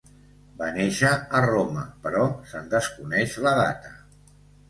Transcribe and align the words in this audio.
Va 0.61 0.69
néixer 0.77 1.11
a 1.39 1.41
Roma, 1.45 1.83
però 2.07 2.23
se'n 2.53 2.71
desconeix 2.73 3.37
la 3.49 3.55
data. 3.63 3.93